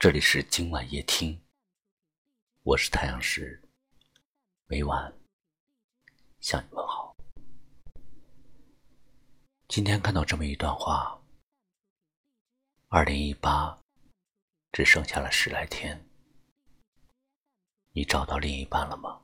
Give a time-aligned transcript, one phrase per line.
[0.00, 1.38] 这里是今晚夜听，
[2.62, 3.62] 我是太阳石，
[4.64, 5.12] 每晚
[6.40, 7.14] 向你问好。
[9.68, 11.22] 今天看到这么一段话：
[12.88, 13.78] 二零一八
[14.72, 16.02] 只剩下了十来天，
[17.92, 19.20] 你找到另一半了吗？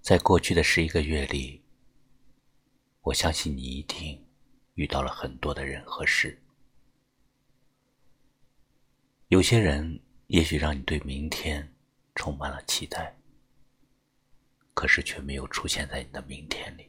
[0.00, 1.62] 在过去的十一个月里，
[3.02, 4.26] 我相信你一定
[4.72, 6.42] 遇到了很多的人和事。
[9.28, 11.74] 有些人也许让你对明天
[12.14, 13.12] 充满了期待，
[14.72, 16.84] 可是却没有出现在你的明天里；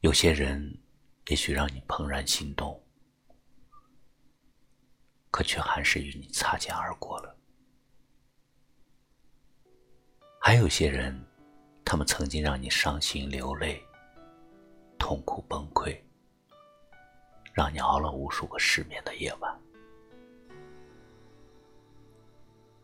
[0.00, 0.78] 有些人
[1.26, 2.82] 也许让你怦然心动，
[5.30, 7.36] 可却还是与你擦肩而过了；
[10.40, 11.22] 还有些人，
[11.84, 13.84] 他们曾经让你伤心流泪、
[14.98, 16.00] 痛苦崩溃，
[17.52, 19.54] 让你熬了无数个失眠的夜晚。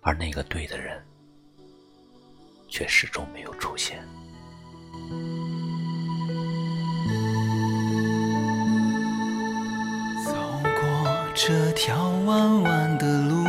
[0.05, 1.01] 而那个对的人，
[2.69, 4.03] 却始终没有出现。
[10.27, 13.45] 走过这条弯弯的路，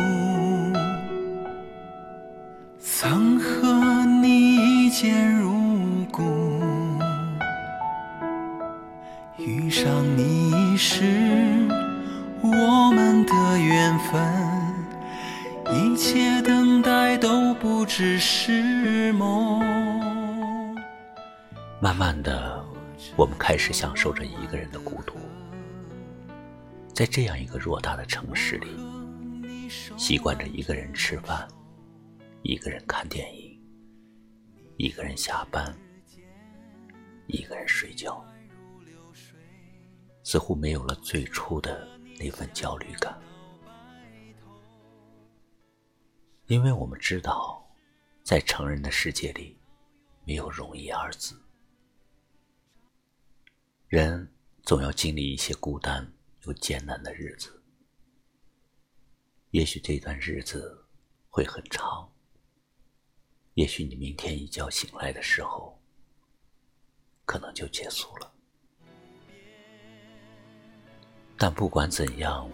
[2.78, 6.22] 曾和你一见如故，
[9.38, 11.04] 遇上你是
[12.40, 14.53] 我们的缘分。
[15.74, 19.58] 一切等待都不只是梦。
[21.80, 22.64] 慢慢的，
[23.16, 25.16] 我们开始享受着一个人的孤独，
[26.94, 31.48] 在这样一个偌大的城市里，习惯着一个人吃饭，
[32.42, 33.60] 一个人看电影，
[34.76, 35.76] 一个人下班，
[37.26, 38.24] 一个人睡觉，
[40.22, 41.84] 似乎没有了最初的
[42.20, 43.12] 那份焦虑感。
[46.46, 47.66] 因为我们知道，
[48.22, 49.58] 在成人的世界里，
[50.26, 51.40] 没有容易二字。
[53.88, 54.30] 人
[54.62, 56.12] 总要经历一些孤单
[56.42, 57.62] 又艰难的日子，
[59.52, 60.84] 也许这段日子
[61.30, 62.12] 会很长，
[63.54, 65.80] 也许你明天一觉醒来的时候，
[67.24, 68.30] 可能就结束了。
[71.38, 72.50] 但不管怎样，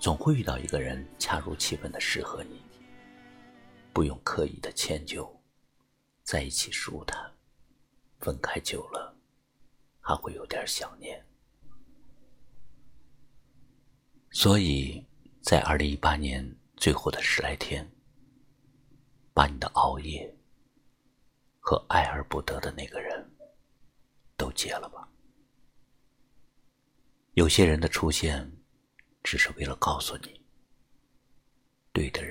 [0.00, 2.60] 总会遇到一个人恰如其分的适合你。
[3.92, 5.42] 不用刻意的迁就，
[6.22, 7.30] 在一起舒坦，
[8.20, 9.14] 分开久了，
[10.00, 11.22] 还会有点想念。
[14.30, 15.06] 所以
[15.42, 17.86] 在二零一八年最后的十来天，
[19.34, 20.34] 把你的熬夜
[21.60, 23.30] 和爱而不得的那个人
[24.38, 25.06] 都戒了吧。
[27.34, 28.50] 有些人的出现，
[29.22, 30.40] 只是为了告诉你，
[31.92, 32.21] 对的。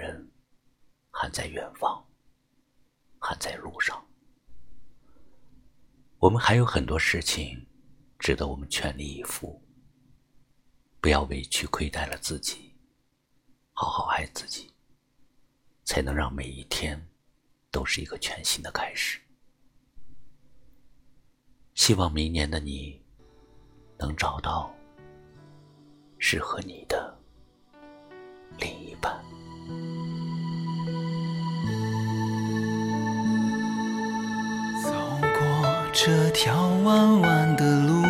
[1.22, 2.04] 还在远方，
[3.20, 4.04] 还在路上。
[6.18, 7.64] 我们还有很多事情
[8.18, 9.62] 值得我们全力以赴。
[11.00, 12.76] 不要委屈亏待了自己，
[13.72, 14.74] 好好爱自己，
[15.84, 17.00] 才能让每一天
[17.70, 19.22] 都是一个全新的开始。
[21.76, 23.00] 希望明年的你
[23.96, 24.74] 能找到
[26.18, 27.16] 适合你的
[28.58, 29.24] 另一半。
[35.94, 38.02] 这条弯弯的路，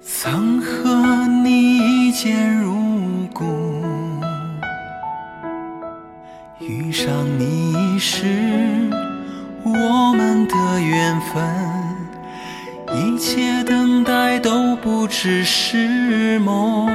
[0.00, 3.44] 曾和你一见如故，
[6.60, 8.26] 遇上你是
[9.64, 11.44] 我们的缘分，
[12.94, 16.86] 一切等待都不只是梦。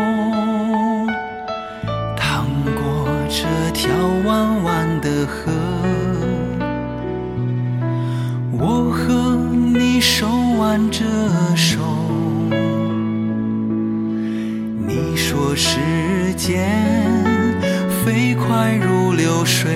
[2.15, 3.91] 趟过这条
[4.23, 5.51] 弯弯的河。
[15.37, 15.77] 说时
[16.35, 16.67] 间
[18.03, 19.71] 飞快如流水，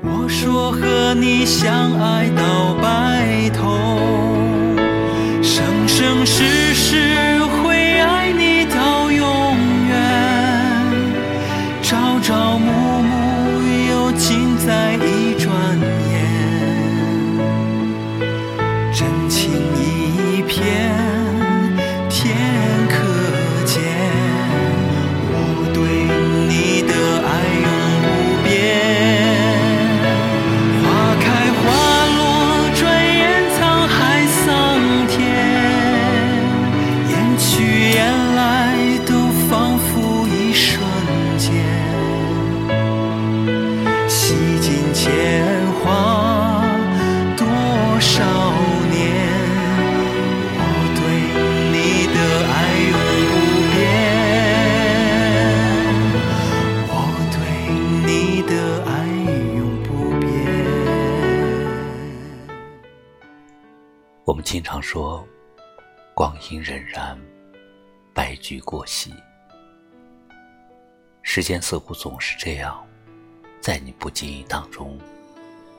[0.00, 3.76] 我说和你相爱到白头，
[5.42, 7.11] 生生世世
[64.52, 65.26] 经常说，
[66.12, 67.16] 光阴荏苒，
[68.12, 69.14] 白驹过隙，
[71.22, 72.86] 时间似乎总是这样，
[73.62, 74.98] 在你不经意当中，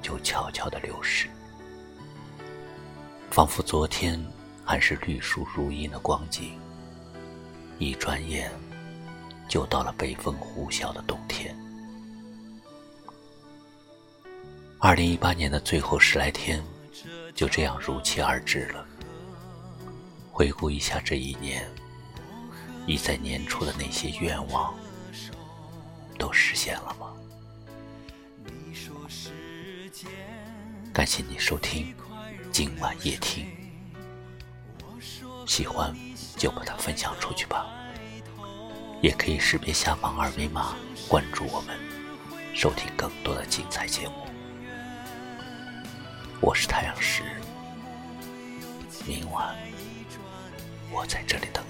[0.01, 1.29] 就悄悄的流逝，
[3.29, 4.19] 仿佛昨天
[4.65, 6.59] 还是绿树如茵的光景，
[7.77, 8.51] 一转眼，
[9.47, 11.55] 就到了北风呼啸的冬天。
[14.79, 16.59] 二零一八年的最后十来天，
[17.33, 18.85] 就这样如期而至了。
[20.31, 21.69] 回顾一下这一年，
[22.85, 24.73] 你在年初的那些愿望，
[26.17, 27.13] 都实现了吗？
[30.93, 31.93] 感谢你收听
[32.51, 33.47] 今晚夜听，
[35.45, 35.95] 喜欢
[36.37, 37.67] 就把它分享出去吧。
[39.01, 40.75] 也可以识别下方二维码
[41.09, 41.77] 关注我们，
[42.55, 44.22] 收听更多的精彩节目。
[46.45, 47.23] 我是太阳石，
[49.07, 49.55] 明晚
[50.91, 51.62] 我在这里等